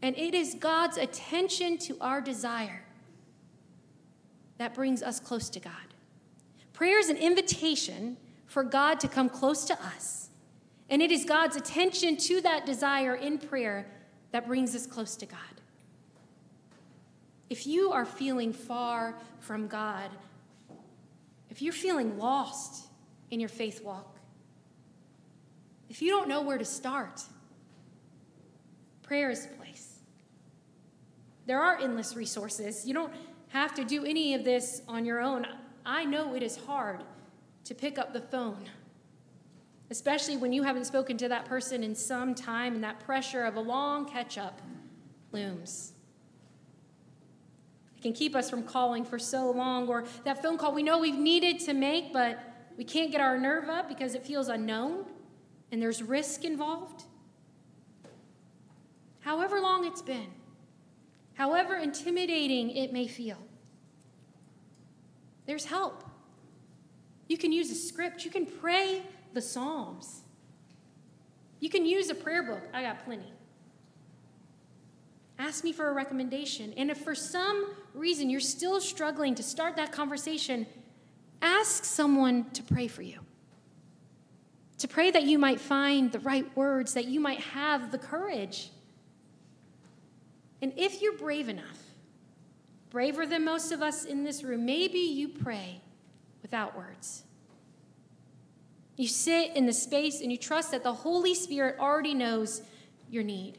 And 0.00 0.16
it 0.16 0.32
is 0.32 0.54
God's 0.54 0.96
attention 0.96 1.76
to 1.80 1.98
our 2.00 2.22
desire 2.22 2.84
that 4.56 4.72
brings 4.72 5.02
us 5.02 5.20
close 5.20 5.50
to 5.50 5.60
God. 5.60 5.92
Prayer 6.72 6.98
is 6.98 7.10
an 7.10 7.18
invitation 7.18 8.16
for 8.46 8.64
God 8.64 8.98
to 9.00 9.08
come 9.08 9.28
close 9.28 9.66
to 9.66 9.74
us. 9.74 10.30
And 10.88 11.02
it 11.02 11.12
is 11.12 11.26
God's 11.26 11.56
attention 11.56 12.16
to 12.16 12.40
that 12.40 12.64
desire 12.64 13.14
in 13.14 13.36
prayer 13.36 13.86
that 14.32 14.46
brings 14.46 14.74
us 14.74 14.86
close 14.86 15.16
to 15.16 15.26
God. 15.26 15.60
If 17.50 17.66
you 17.66 17.92
are 17.92 18.06
feeling 18.06 18.54
far 18.54 19.18
from 19.38 19.68
God, 19.68 20.08
if 21.50 21.60
you're 21.60 21.74
feeling 21.74 22.16
lost 22.18 22.86
in 23.30 23.40
your 23.40 23.48
faith 23.48 23.82
walk, 23.82 24.18
if 25.88 26.02
you 26.02 26.10
don't 26.10 26.28
know 26.28 26.42
where 26.42 26.58
to 26.58 26.64
start, 26.64 27.22
prayer 29.02 29.30
is 29.30 29.46
the 29.46 29.54
place. 29.54 30.00
There 31.46 31.60
are 31.60 31.78
endless 31.78 32.16
resources. 32.16 32.86
You 32.86 32.94
don't 32.94 33.12
have 33.48 33.74
to 33.74 33.84
do 33.84 34.04
any 34.04 34.34
of 34.34 34.44
this 34.44 34.82
on 34.88 35.04
your 35.04 35.20
own. 35.20 35.46
I 35.84 36.04
know 36.04 36.34
it 36.34 36.42
is 36.42 36.56
hard 36.56 37.04
to 37.64 37.74
pick 37.74 37.98
up 37.98 38.12
the 38.12 38.20
phone, 38.20 38.68
especially 39.90 40.36
when 40.36 40.52
you 40.52 40.64
haven't 40.64 40.86
spoken 40.86 41.16
to 41.18 41.28
that 41.28 41.44
person 41.44 41.84
in 41.84 41.94
some 41.94 42.34
time 42.34 42.74
and 42.74 42.82
that 42.82 42.98
pressure 43.00 43.44
of 43.44 43.54
a 43.54 43.60
long 43.60 44.08
catch 44.08 44.38
up 44.38 44.60
looms. 45.30 45.92
It 47.96 48.02
can 48.02 48.12
keep 48.12 48.34
us 48.34 48.50
from 48.50 48.64
calling 48.64 49.04
for 49.04 49.18
so 49.18 49.50
long, 49.50 49.88
or 49.88 50.04
that 50.24 50.42
phone 50.42 50.58
call 50.58 50.74
we 50.74 50.82
know 50.82 50.98
we've 50.98 51.18
needed 51.18 51.60
to 51.60 51.72
make, 51.72 52.12
but 52.12 52.40
we 52.76 52.84
can't 52.84 53.10
get 53.10 53.20
our 53.20 53.38
nerve 53.38 53.68
up 53.68 53.88
because 53.88 54.14
it 54.14 54.24
feels 54.24 54.48
unknown 54.48 55.06
and 55.72 55.80
there's 55.80 56.02
risk 56.02 56.44
involved. 56.44 57.04
However 59.20 59.60
long 59.60 59.84
it's 59.84 60.02
been, 60.02 60.28
however 61.34 61.76
intimidating 61.76 62.70
it 62.70 62.92
may 62.92 63.08
feel, 63.08 63.38
there's 65.46 65.64
help. 65.64 66.04
You 67.28 67.38
can 67.38 67.52
use 67.52 67.70
a 67.70 67.74
script, 67.74 68.24
you 68.24 68.30
can 68.30 68.46
pray 68.46 69.02
the 69.32 69.40
Psalms. 69.40 70.22
You 71.60 71.70
can 71.70 71.84
use 71.84 72.10
a 72.10 72.14
prayer 72.14 72.42
book. 72.42 72.62
I 72.72 72.82
got 72.82 73.04
plenty. 73.04 73.32
Ask 75.38 75.64
me 75.64 75.72
for 75.72 75.88
a 75.88 75.92
recommendation. 75.92 76.72
And 76.76 76.90
if 76.90 76.98
for 76.98 77.14
some 77.14 77.74
reason 77.94 78.30
you're 78.30 78.40
still 78.40 78.80
struggling 78.80 79.34
to 79.34 79.42
start 79.42 79.76
that 79.76 79.92
conversation, 79.92 80.66
ask 81.42 81.84
someone 81.84 82.50
to 82.50 82.62
pray 82.62 82.88
for 82.88 83.02
you. 83.02 83.20
To 84.78 84.88
pray 84.88 85.10
that 85.10 85.22
you 85.22 85.38
might 85.38 85.60
find 85.60 86.12
the 86.12 86.20
right 86.20 86.54
words, 86.56 86.94
that 86.94 87.06
you 87.06 87.18
might 87.20 87.40
have 87.40 87.90
the 87.90 87.98
courage. 87.98 88.70
And 90.60 90.72
if 90.76 91.00
you're 91.00 91.16
brave 91.16 91.48
enough, 91.48 91.82
braver 92.90 93.26
than 93.26 93.44
most 93.44 93.72
of 93.72 93.82
us 93.82 94.04
in 94.04 94.24
this 94.24 94.42
room, 94.42 94.66
maybe 94.66 94.98
you 94.98 95.28
pray 95.28 95.80
without 96.42 96.76
words. 96.76 97.24
You 98.96 99.08
sit 99.08 99.54
in 99.54 99.66
the 99.66 99.72
space 99.72 100.20
and 100.20 100.32
you 100.32 100.38
trust 100.38 100.70
that 100.70 100.82
the 100.82 100.92
Holy 100.92 101.34
Spirit 101.34 101.76
already 101.78 102.14
knows 102.14 102.62
your 103.10 103.22
need. 103.22 103.58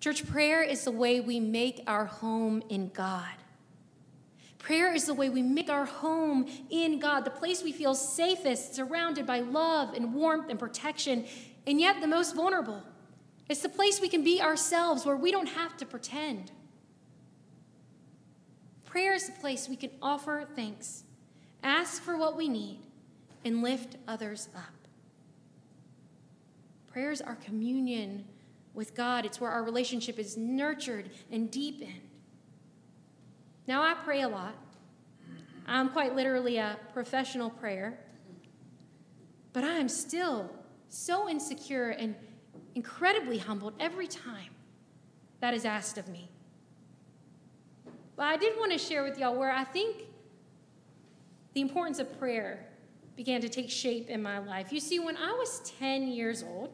Church, 0.00 0.26
prayer 0.26 0.62
is 0.62 0.84
the 0.84 0.90
way 0.90 1.20
we 1.20 1.38
make 1.38 1.82
our 1.86 2.06
home 2.06 2.62
in 2.68 2.88
God. 2.88 3.24
Prayer 4.62 4.94
is 4.94 5.06
the 5.06 5.14
way 5.14 5.28
we 5.28 5.42
make 5.42 5.68
our 5.68 5.84
home 5.84 6.46
in 6.70 7.00
God, 7.00 7.24
the 7.24 7.30
place 7.30 7.64
we 7.64 7.72
feel 7.72 7.96
safest, 7.96 8.76
surrounded 8.76 9.26
by 9.26 9.40
love 9.40 9.92
and 9.92 10.14
warmth 10.14 10.48
and 10.48 10.58
protection, 10.58 11.24
and 11.66 11.80
yet 11.80 12.00
the 12.00 12.06
most 12.06 12.36
vulnerable. 12.36 12.82
It's 13.48 13.60
the 13.60 13.68
place 13.68 14.00
we 14.00 14.08
can 14.08 14.22
be 14.22 14.40
ourselves 14.40 15.04
where 15.04 15.16
we 15.16 15.32
don't 15.32 15.48
have 15.48 15.76
to 15.78 15.84
pretend. 15.84 16.52
Prayer 18.84 19.14
is 19.14 19.26
the 19.26 19.32
place 19.32 19.68
we 19.68 19.74
can 19.74 19.90
offer 20.00 20.46
thanks, 20.54 21.02
ask 21.64 22.00
for 22.00 22.16
what 22.16 22.36
we 22.36 22.48
need, 22.48 22.78
and 23.44 23.62
lift 23.62 23.96
others 24.06 24.48
up. 24.54 24.74
Prayer 26.86 27.10
is 27.10 27.20
our 27.20 27.36
communion 27.36 28.24
with 28.74 28.94
God, 28.94 29.24
it's 29.24 29.40
where 29.40 29.50
our 29.50 29.64
relationship 29.64 30.20
is 30.20 30.36
nurtured 30.36 31.10
and 31.32 31.50
deepened. 31.50 32.11
Now, 33.66 33.82
I 33.82 33.94
pray 33.94 34.22
a 34.22 34.28
lot. 34.28 34.54
I'm 35.66 35.90
quite 35.90 36.16
literally 36.16 36.56
a 36.56 36.78
professional 36.92 37.48
prayer, 37.48 37.98
but 39.52 39.62
I 39.62 39.76
am 39.76 39.88
still 39.88 40.50
so 40.88 41.28
insecure 41.28 41.90
and 41.90 42.14
incredibly 42.74 43.38
humbled 43.38 43.74
every 43.78 44.08
time 44.08 44.50
that 45.40 45.54
is 45.54 45.64
asked 45.64 45.98
of 45.98 46.08
me. 46.08 46.28
But 48.16 48.26
I 48.26 48.36
did 48.36 48.58
want 48.58 48.72
to 48.72 48.78
share 48.78 49.04
with 49.04 49.18
y'all 49.18 49.36
where 49.36 49.52
I 49.52 49.64
think 49.64 50.04
the 51.54 51.60
importance 51.60 51.98
of 51.98 52.18
prayer 52.18 52.66
began 53.16 53.40
to 53.40 53.48
take 53.48 53.70
shape 53.70 54.08
in 54.08 54.22
my 54.22 54.38
life. 54.38 54.72
You 54.72 54.80
see, 54.80 54.98
when 54.98 55.16
I 55.16 55.32
was 55.32 55.60
10 55.78 56.08
years 56.08 56.42
old, 56.42 56.70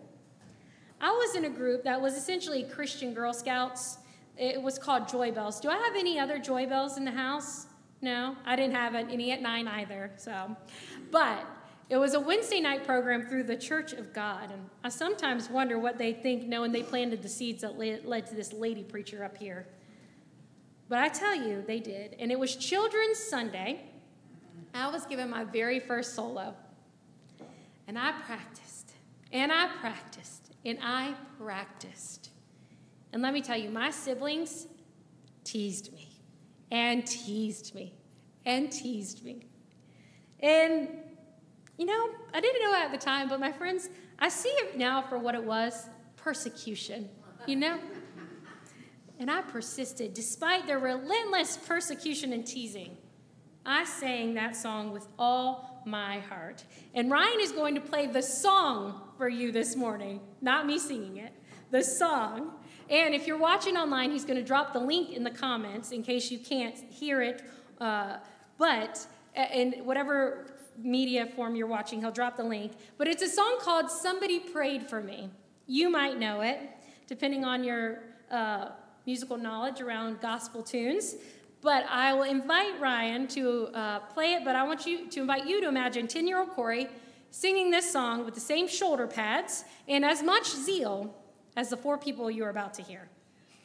I 1.01 1.11
was 1.11 1.37
in 1.37 1.45
a 1.45 1.51
group 1.51 1.85
that 1.85 2.01
was 2.01 2.15
essentially 2.15 2.65
Christian 2.65 3.15
Girl 3.15 3.33
Scouts. 3.33 3.99
It 4.39 4.63
was 4.63 4.79
called 4.79 5.09
Joy 5.09 5.33
Bells. 5.33 5.59
Do 5.59 5.69
I 5.69 5.77
have 5.77 5.97
any 5.97 6.19
other 6.19 6.39
Joy 6.39 6.67
Bells 6.67 6.97
in 6.97 7.05
the 7.05 7.11
house? 7.11 7.67
No, 8.01 8.37
I 8.47 8.55
didn't 8.55 8.77
have 8.77 8.95
any 8.95 9.33
at 9.33 9.43
nine 9.43 9.67
either. 9.67 10.13
So, 10.17 10.57
but 11.11 11.45
it 11.89 11.97
was 11.97 12.15
a 12.15 12.21
Wednesday 12.21 12.61
night 12.61 12.85
program 12.85 13.23
through 13.23 13.45
the 13.45 13.57
Church 13.57 13.93
of 13.93 14.13
God, 14.13 14.53
and 14.53 14.69
I 14.85 14.91
sometimes 14.91 15.51
wonder 15.51 15.79
what 15.79 15.99
they 15.99 16.13
think, 16.13 16.47
knowing 16.47 16.71
they 16.71 16.85
planted 16.85 17.23
the 17.23 17.29
seeds 17.29 17.63
that 17.63 17.77
led 17.79 18.27
to 18.27 18.35
this 18.37 18.53
lady 18.53 18.85
preacher 18.85 19.25
up 19.25 19.37
here. 19.37 19.67
But 20.89 20.99
I 21.01 21.09
tell 21.09 21.35
you, 21.35 21.65
they 21.67 21.81
did, 21.81 22.15
and 22.21 22.31
it 22.31 22.39
was 22.39 22.55
Children's 22.55 23.19
Sunday. 23.19 23.81
I 24.73 24.89
was 24.89 25.05
given 25.07 25.31
my 25.31 25.45
very 25.45 25.81
first 25.81 26.15
solo, 26.15 26.55
and 27.89 27.99
I 27.99 28.13
practiced, 28.13 28.93
and 29.33 29.51
I 29.51 29.67
practiced, 29.81 30.53
and 30.65 30.79
I 30.81 31.15
practiced. 31.39 32.28
And 33.13 33.23
let 33.23 33.33
me 33.33 33.41
tell 33.41 33.57
you, 33.57 33.71
my 33.71 33.91
siblings 33.91 34.67
teased 35.45 35.93
me, 35.93 36.09
and 36.71 37.07
teased 37.07 37.75
me, 37.75 37.95
and 38.45 38.71
teased 38.71 39.25
me. 39.25 39.47
And 40.41 40.89
You 41.79 41.87
know, 41.87 42.11
I 42.35 42.41
didn't 42.41 42.61
know 42.61 42.75
at 42.77 42.91
the 42.91 42.99
time, 42.99 43.29
but 43.29 43.39
my 43.39 43.53
friends, 43.53 43.89
I 44.19 44.29
see 44.29 44.49
it 44.49 44.77
now 44.77 45.01
for 45.01 45.17
what 45.17 45.37
it 45.37 45.45
was 45.45 45.89
persecution, 46.17 47.09
you 47.47 47.55
know? 47.55 47.79
And 49.21 49.31
I 49.31 49.43
persisted 49.43 50.13
despite 50.13 50.67
their 50.67 50.81
relentless 50.81 51.57
persecution 51.57 52.33
and 52.33 52.45
teasing. 52.45 52.97
I 53.65 53.85
sang 53.85 54.35
that 54.35 54.57
song 54.57 54.93
with 54.93 55.07
all 55.19 55.83
my 55.87 56.19
heart. 56.19 56.65
And 56.95 57.13
Ryan 57.13 57.41
is 57.41 57.53
going 57.53 57.77
to 57.77 57.81
play 57.81 58.09
the 58.09 58.23
song 58.23 59.01
for 59.17 59.29
you 59.29 59.53
this 59.53 59.77
morning, 59.77 60.21
not 60.41 60.67
me 60.67 60.81
singing 60.81 61.19
it, 61.19 61.33
the 61.71 61.85
song. 61.85 62.53
And 62.91 63.15
if 63.15 63.27
you're 63.27 63.39
watching 63.39 63.77
online, 63.77 64.11
he's 64.11 64.25
going 64.25 64.39
to 64.39 64.45
drop 64.45 64.73
the 64.73 64.79
link 64.79 65.11
in 65.11 65.23
the 65.23 65.31
comments 65.31 65.93
in 65.93 66.03
case 66.03 66.31
you 66.31 66.39
can't 66.39 66.77
hear 66.91 67.21
it. 67.21 67.43
Uh, 67.81 68.17
but 68.57 69.07
in 69.53 69.85
whatever 69.85 70.47
media 70.79 71.27
form 71.27 71.55
you're 71.55 71.67
watching, 71.67 72.01
he'll 72.01 72.11
drop 72.11 72.37
the 72.37 72.45
link. 72.45 72.73
But 72.97 73.09
it's 73.09 73.23
a 73.23 73.29
song 73.29 73.59
called 73.61 73.91
Somebody 73.91 74.41
Prayed 74.41 74.89
for 74.89 75.03
Me. 75.03 75.31
You 75.67 75.91
might 75.91 76.19
know 76.19 76.41
it, 76.41 76.59
depending 77.07 77.45
on 77.45 77.63
your 77.63 78.01
uh, 78.31 78.71
musical 79.05 79.37
knowledge 79.37 79.81
around 79.81 80.21
gospel 80.21 80.63
tunes. 80.63 81.17
But 81.61 81.85
I 81.91 82.15
will 82.15 82.23
invite 82.23 82.81
Ryan 82.81 83.27
to 83.29 83.69
uh, 83.75 83.99
play 84.01 84.35
it, 84.35 84.45
but 84.45 84.55
I 84.55 84.63
want 84.63 84.87
you 84.87 85.09
to 85.09 85.21
invite 85.21 85.47
you 85.47 85.61
to 85.61 85.69
imagine 85.69 86.07
10 86.07 86.27
year 86.27 86.39
old 86.39 86.51
Corey 86.51 86.89
singing 87.31 87.71
this 87.71 87.91
song 87.93 88.25
with 88.25 88.35
the 88.35 88.41
same 88.41 88.67
shoulder 88.67 89.07
pads 89.07 89.65
and 89.87 90.05
as 90.05 90.23
much 90.23 90.47
zeal 90.47 91.15
as 91.59 91.71
the 91.71 91.77
four 91.77 91.99
people 91.99 92.31
you're 92.31 92.51
about 92.51 92.73
to 92.73 92.83
hear. 92.83 93.09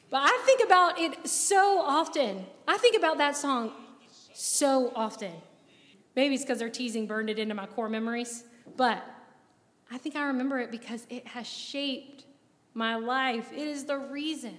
But 0.10 0.24
I 0.24 0.42
think 0.48 0.62
about 0.66 1.00
it 1.00 1.28
so 1.28 1.80
often. 1.80 2.44
I 2.68 2.80
think 2.80 2.98
about 2.98 3.20
that 3.20 3.38
song 3.38 3.72
so 4.34 4.92
often. 4.96 5.32
Maybe 6.16 6.34
it's 6.34 6.44
because 6.44 6.58
their 6.58 6.72
teasing 6.72 7.06
burned 7.06 7.30
it 7.30 7.38
into 7.38 7.54
my 7.54 7.68
core 7.68 7.90
memories, 7.90 8.46
but 8.78 9.06
I 9.92 10.00
think 10.00 10.16
I 10.16 10.24
remember 10.24 10.58
it 10.60 10.72
because 10.72 11.06
it 11.12 11.28
has 11.28 11.46
shaped 11.46 12.26
my 12.74 12.96
life. 12.96 13.52
It 13.54 13.68
is 13.68 13.86
the 13.86 14.00
reason 14.00 14.58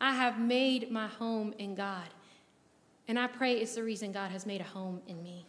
I 0.00 0.14
have 0.14 0.40
made 0.40 0.90
my 0.90 1.08
home 1.08 1.52
in 1.58 1.74
God. 1.74 2.08
And 3.08 3.18
I 3.18 3.26
pray 3.26 3.58
it's 3.58 3.74
the 3.74 3.82
reason 3.82 4.10
God 4.10 4.30
has 4.30 4.46
made 4.46 4.62
a 4.62 4.64
home 4.64 5.02
in 5.06 5.22
me. 5.22 5.44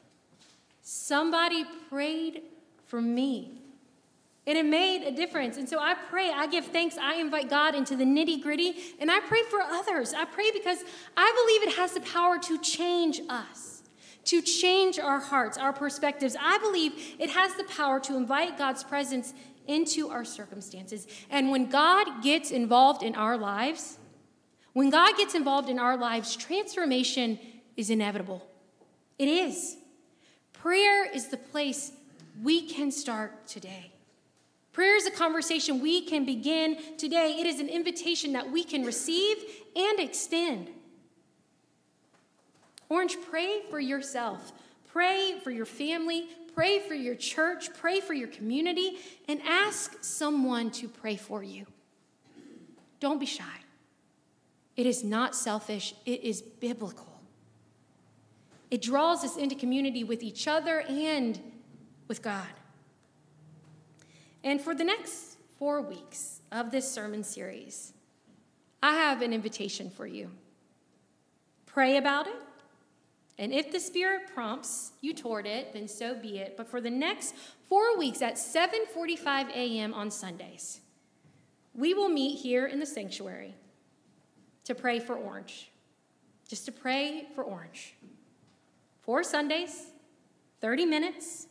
Somebody 0.82 1.64
prayed 1.90 2.42
for 2.88 3.02
me. 3.02 3.63
And 4.46 4.58
it 4.58 4.66
made 4.66 5.08
a 5.08 5.12
difference. 5.12 5.58
And 5.58 5.70
so 5.70 5.80
I 5.80 5.94
pray, 5.94 6.30
I 6.30 6.48
give 6.48 6.66
thanks, 6.66 6.98
I 6.98 7.16
invite 7.16 7.50
God 7.50 7.76
into 7.76 7.96
the 7.96 8.04
nitty 8.04 8.44
gritty, 8.44 8.76
and 9.00 9.10
I 9.10 9.22
pray 9.22 9.42
for 9.50 9.62
others. 9.62 10.14
I 10.14 10.26
pray 10.26 10.52
because 10.52 10.80
I 11.16 11.32
believe 11.46 11.70
it 11.70 11.78
has 11.78 11.94
the 11.94 12.02
power 12.02 12.38
to 12.40 12.60
change 12.60 13.22
us, 13.30 13.84
to 14.26 14.42
change 14.42 15.00
our 15.00 15.20
hearts, 15.20 15.58
our 15.58 15.72
perspectives. 15.72 16.36
I 16.38 16.58
believe 16.58 17.16
it 17.20 17.30
has 17.30 17.56
the 17.56 17.64
power 17.64 18.02
to 18.02 18.18
invite 18.18 18.58
God's 18.58 18.84
presence 18.84 19.34
into 19.66 20.10
our 20.10 20.26
circumstances. 20.26 21.08
And 21.30 21.50
when 21.50 21.70
God 21.70 22.22
gets 22.22 22.52
involved 22.52 23.02
in 23.02 23.16
our 23.16 23.38
lives, 23.38 23.98
when 24.74 24.90
God 24.90 25.16
gets 25.16 25.36
involved 25.36 25.70
in 25.70 25.80
our 25.80 25.96
lives, 25.96 26.36
transformation 26.36 27.40
is 27.78 27.90
inevitable. 27.90 28.46
It 29.18 29.30
is. 29.30 29.78
Prayer 30.52 31.10
is 31.10 31.28
the 31.28 31.38
place 31.38 31.94
we 32.42 32.62
can 32.62 32.92
start 32.92 33.48
today. 33.48 33.93
Prayer 34.74 34.98
is 34.98 35.06
a 35.06 35.12
conversation 35.12 35.80
we 35.80 36.02
can 36.02 36.26
begin 36.26 36.78
today. 36.98 37.38
It 37.40 37.46
is 37.46 37.60
an 37.60 37.70
invitation 37.70 38.34
that 38.34 38.52
we 38.52 38.64
can 38.64 38.84
receive 38.84 39.38
and 39.76 40.00
extend. 40.00 40.70
Orange, 42.90 43.18
pray 43.30 43.62
for 43.70 43.80
yourself. 43.80 44.52
Pray 44.88 45.40
for 45.44 45.52
your 45.52 45.68
family. 45.68 46.28
Pray 46.56 46.80
for 46.80 46.96
your 46.96 47.16
church. 47.16 47.72
Pray 47.76 48.00
for 48.00 48.14
your 48.14 48.28
community. 48.28 48.98
And 49.28 49.42
ask 49.44 50.04
someone 50.04 50.72
to 50.72 50.88
pray 50.88 51.18
for 51.18 51.44
you. 51.44 51.68
Don't 53.00 53.20
be 53.20 53.26
shy. 53.28 53.46
It 54.76 54.88
is 54.88 55.04
not 55.04 55.36
selfish, 55.36 55.94
it 56.06 56.24
is 56.24 56.42
biblical. 56.42 57.08
It 58.72 58.82
draws 58.82 59.24
us 59.24 59.38
into 59.38 59.54
community 59.54 60.04
with 60.04 60.24
each 60.24 60.48
other 60.48 60.82
and 60.82 61.40
with 62.08 62.24
God. 62.24 62.48
And 64.44 64.60
for 64.60 64.76
the 64.76 64.84
next 64.84 65.38
four 65.58 65.82
weeks 65.82 66.42
of 66.52 66.72
this 66.72 66.92
sermon 66.92 67.24
series, 67.24 67.94
I 68.82 68.96
have 68.96 69.22
an 69.22 69.32
invitation 69.32 69.90
for 69.90 70.06
you. 70.06 70.30
Pray 71.66 71.98
about 71.98 72.28
it. 72.28 72.36
And 73.40 73.54
if 73.54 73.72
the 73.72 73.80
Spirit 73.80 74.24
prompts 74.34 74.92
you 75.02 75.14
toward 75.14 75.48
it, 75.48 75.74
then 75.74 75.88
so 75.88 76.14
be 76.14 76.38
it. 76.40 76.56
But 76.56 76.68
for 76.68 76.82
the 76.82 76.90
next 76.90 77.34
four 77.68 77.98
weeks 77.98 78.22
at 78.22 78.36
7:45 78.36 79.50
a.m. 79.50 79.94
on 79.94 80.12
Sundays, 80.12 80.82
we 81.74 81.94
will 81.94 82.10
meet 82.10 82.36
here 82.36 82.68
in 82.68 82.80
the 82.80 82.86
sanctuary 82.86 83.56
to 84.66 84.76
pray 84.76 85.00
for 85.00 85.16
Orange. 85.16 85.72
Just 86.48 86.66
to 86.66 86.72
pray 86.72 87.28
for 87.34 87.44
Orange. 87.44 87.96
Four 89.02 89.24
Sundays, 89.24 89.88
30 90.62 90.86
minutes, 90.86 91.48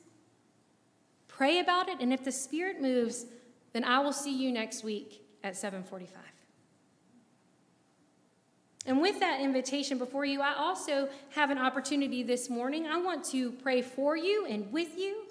Pray 1.36 1.60
about 1.60 1.88
it, 1.88 1.98
and 2.00 2.12
if 2.12 2.22
the 2.24 2.32
Spirit 2.32 2.80
moves, 2.80 3.24
then 3.72 3.84
I 3.84 4.00
will 4.00 4.12
see 4.12 4.36
you 4.36 4.52
next 4.52 4.84
week 4.84 5.24
at 5.42 5.56
745. 5.56 6.22
And 8.84 9.00
with 9.00 9.20
that 9.20 9.40
invitation 9.40 9.96
before 9.96 10.24
you, 10.24 10.42
I 10.42 10.54
also 10.54 11.08
have 11.30 11.50
an 11.50 11.58
opportunity 11.58 12.22
this 12.22 12.50
morning. 12.50 12.86
I 12.86 13.00
want 13.00 13.24
to 13.26 13.52
pray 13.52 13.80
for 13.80 14.16
you 14.16 14.44
and 14.46 14.70
with 14.72 14.98
you. 14.98 15.24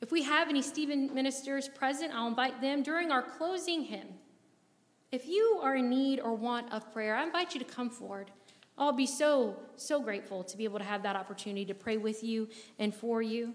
If 0.00 0.10
we 0.10 0.22
have 0.22 0.48
any 0.48 0.62
Stephen 0.62 1.14
ministers 1.14 1.68
present, 1.68 2.12
I'll 2.14 2.26
invite 2.26 2.60
them 2.60 2.82
during 2.82 3.12
our 3.12 3.22
closing 3.22 3.84
hymn. 3.84 4.08
If 5.12 5.28
you 5.28 5.60
are 5.62 5.76
in 5.76 5.88
need 5.88 6.18
or 6.18 6.34
want 6.34 6.72
of 6.72 6.90
prayer, 6.92 7.14
I 7.14 7.24
invite 7.24 7.54
you 7.54 7.60
to 7.60 7.66
come 7.66 7.90
forward. 7.90 8.30
I'll 8.78 8.92
be 8.92 9.06
so, 9.06 9.56
so 9.76 10.00
grateful 10.00 10.42
to 10.42 10.56
be 10.56 10.64
able 10.64 10.78
to 10.78 10.84
have 10.84 11.02
that 11.04 11.14
opportunity 11.14 11.66
to 11.66 11.74
pray 11.74 11.98
with 11.98 12.24
you 12.24 12.48
and 12.78 12.94
for 12.94 13.22
you. 13.22 13.54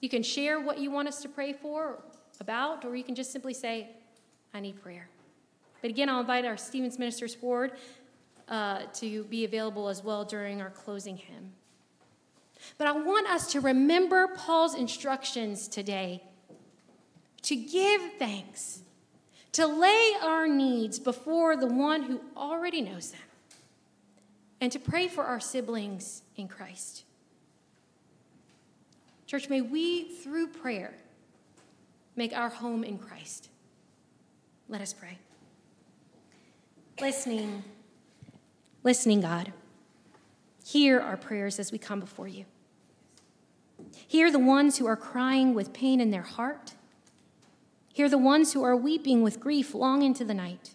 You 0.00 0.08
can 0.08 0.22
share 0.22 0.60
what 0.60 0.78
you 0.78 0.90
want 0.90 1.08
us 1.08 1.22
to 1.22 1.28
pray 1.28 1.52
for, 1.52 1.98
about, 2.40 2.84
or 2.84 2.94
you 2.94 3.04
can 3.04 3.14
just 3.14 3.32
simply 3.32 3.54
say, 3.54 3.88
I 4.52 4.60
need 4.60 4.80
prayer. 4.82 5.08
But 5.80 5.90
again, 5.90 6.08
I'll 6.08 6.20
invite 6.20 6.44
our 6.44 6.56
Stevens 6.56 6.98
ministers 6.98 7.34
forward 7.34 7.72
uh, 8.48 8.82
to 8.94 9.24
be 9.24 9.44
available 9.44 9.88
as 9.88 10.02
well 10.02 10.24
during 10.24 10.60
our 10.60 10.70
closing 10.70 11.16
hymn. 11.16 11.52
But 12.78 12.88
I 12.88 12.92
want 12.92 13.26
us 13.28 13.52
to 13.52 13.60
remember 13.60 14.28
Paul's 14.28 14.74
instructions 14.74 15.68
today 15.68 16.22
to 17.42 17.56
give 17.56 18.00
thanks, 18.18 18.80
to 19.52 19.66
lay 19.66 20.12
our 20.22 20.48
needs 20.48 20.98
before 20.98 21.56
the 21.56 21.66
one 21.66 22.02
who 22.02 22.20
already 22.36 22.80
knows 22.80 23.12
them, 23.12 23.20
and 24.60 24.72
to 24.72 24.78
pray 24.78 25.06
for 25.08 25.24
our 25.24 25.40
siblings 25.40 26.22
in 26.36 26.48
Christ. 26.48 27.04
Church, 29.26 29.48
may 29.48 29.60
we, 29.60 30.04
through 30.04 30.48
prayer, 30.48 30.94
make 32.14 32.36
our 32.36 32.48
home 32.48 32.84
in 32.84 32.98
Christ. 32.98 33.48
Let 34.68 34.80
us 34.80 34.92
pray. 34.92 35.18
Listening, 37.00 37.62
listening, 38.82 39.20
God, 39.20 39.52
hear 40.64 41.00
our 41.00 41.16
prayers 41.16 41.58
as 41.58 41.72
we 41.72 41.78
come 41.78 42.00
before 42.00 42.28
you. 42.28 42.46
Hear 44.06 44.30
the 44.30 44.38
ones 44.38 44.78
who 44.78 44.86
are 44.86 44.96
crying 44.96 45.54
with 45.54 45.72
pain 45.72 46.00
in 46.00 46.10
their 46.10 46.22
heart. 46.22 46.74
Hear 47.92 48.08
the 48.08 48.18
ones 48.18 48.52
who 48.52 48.62
are 48.62 48.76
weeping 48.76 49.22
with 49.22 49.40
grief 49.40 49.74
long 49.74 50.02
into 50.02 50.24
the 50.24 50.34
night. 50.34 50.70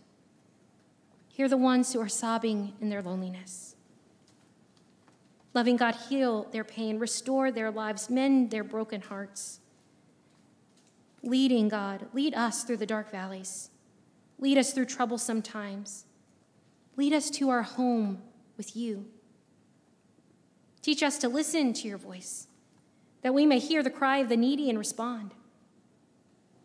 Hear 1.29 1.47
the 1.47 1.57
ones 1.57 1.93
who 1.93 2.01
are 2.01 2.09
sobbing 2.09 2.73
in 2.81 2.89
their 2.89 3.01
loneliness. 3.01 3.70
Loving 5.53 5.75
God, 5.75 5.95
heal 6.09 6.47
their 6.51 6.63
pain, 6.63 6.97
restore 6.97 7.51
their 7.51 7.71
lives, 7.71 8.09
mend 8.09 8.51
their 8.51 8.63
broken 8.63 9.01
hearts. 9.01 9.59
Leading 11.23 11.67
God, 11.67 12.07
lead 12.13 12.33
us 12.33 12.63
through 12.63 12.77
the 12.77 12.85
dark 12.85 13.11
valleys. 13.11 13.69
Lead 14.39 14.57
us 14.57 14.73
through 14.73 14.85
troublesome 14.85 15.41
times. 15.41 16.05
Lead 16.95 17.13
us 17.13 17.29
to 17.29 17.49
our 17.49 17.61
home 17.61 18.21
with 18.57 18.75
you. 18.75 19.05
Teach 20.81 21.03
us 21.03 21.17
to 21.19 21.29
listen 21.29 21.73
to 21.73 21.87
your 21.87 21.97
voice, 21.97 22.47
that 23.21 23.33
we 23.33 23.45
may 23.45 23.59
hear 23.59 23.83
the 23.83 23.89
cry 23.89 24.17
of 24.17 24.29
the 24.29 24.37
needy 24.37 24.69
and 24.69 24.79
respond. 24.79 25.33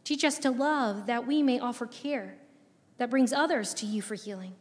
Teach 0.05 0.25
us 0.25 0.39
to 0.39 0.51
love, 0.51 1.07
that 1.07 1.27
we 1.27 1.43
may 1.43 1.59
offer 1.59 1.87
care 1.87 2.39
that 2.99 3.11
brings 3.11 3.33
others 3.33 3.75
to 3.75 3.87
you 3.87 4.01
for 4.01 4.15
healing. 4.15 4.55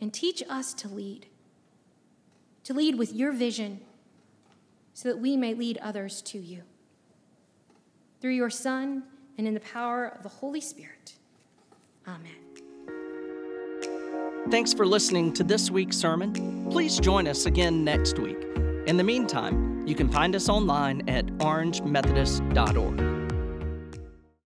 And 0.00 0.12
teach 0.12 0.42
us 0.48 0.74
to 0.74 0.88
lead 0.88 1.26
to 2.64 2.74
lead 2.74 2.96
with 2.96 3.12
your 3.12 3.32
vision 3.32 3.80
so 4.94 5.08
that 5.08 5.18
we 5.18 5.36
may 5.36 5.54
lead 5.54 5.78
others 5.78 6.22
to 6.22 6.38
you. 6.38 6.62
Through 8.20 8.32
your 8.32 8.50
Son 8.50 9.04
and 9.38 9.46
in 9.46 9.54
the 9.54 9.60
power 9.60 10.06
of 10.06 10.22
the 10.22 10.28
Holy 10.28 10.60
Spirit. 10.60 11.14
Amen. 12.06 12.32
Thanks 14.50 14.74
for 14.74 14.84
listening 14.84 15.32
to 15.34 15.44
this 15.44 15.70
week's 15.70 15.96
sermon. 15.96 16.68
Please 16.70 16.98
join 16.98 17.28
us 17.28 17.46
again 17.46 17.84
next 17.84 18.18
week. 18.18 18.42
In 18.86 18.96
the 18.96 19.04
meantime, 19.04 19.86
you 19.86 19.94
can 19.94 20.08
find 20.08 20.34
us 20.34 20.48
online 20.48 21.08
at 21.08 21.26
orangemethodist.org. 21.26 23.21